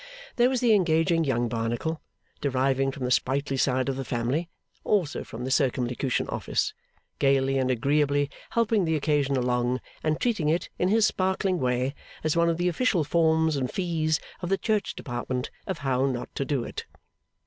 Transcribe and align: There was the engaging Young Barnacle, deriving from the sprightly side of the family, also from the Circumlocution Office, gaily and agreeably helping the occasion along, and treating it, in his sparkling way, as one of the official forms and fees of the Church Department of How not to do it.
There 0.35 0.49
was 0.49 0.61
the 0.61 0.73
engaging 0.73 1.25
Young 1.25 1.47
Barnacle, 1.47 2.01
deriving 2.41 2.91
from 2.91 3.05
the 3.05 3.11
sprightly 3.11 3.55
side 3.55 3.87
of 3.87 3.97
the 3.97 4.03
family, 4.03 4.49
also 4.83 5.23
from 5.23 5.45
the 5.45 5.51
Circumlocution 5.51 6.27
Office, 6.27 6.73
gaily 7.19 7.59
and 7.59 7.69
agreeably 7.69 8.27
helping 8.49 8.85
the 8.85 8.95
occasion 8.95 9.35
along, 9.37 9.79
and 10.03 10.19
treating 10.19 10.49
it, 10.49 10.69
in 10.79 10.87
his 10.89 11.05
sparkling 11.05 11.59
way, 11.59 11.93
as 12.23 12.35
one 12.35 12.49
of 12.49 12.57
the 12.57 12.67
official 12.67 13.03
forms 13.03 13.55
and 13.55 13.69
fees 13.69 14.19
of 14.41 14.49
the 14.49 14.57
Church 14.57 14.95
Department 14.95 15.51
of 15.67 15.77
How 15.77 16.07
not 16.07 16.33
to 16.33 16.45
do 16.45 16.63
it. 16.63 16.87